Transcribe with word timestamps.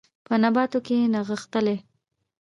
په 0.25 0.33
نباتو 0.41 0.79
کې 0.85 0.97
نغښتلي 1.13 1.77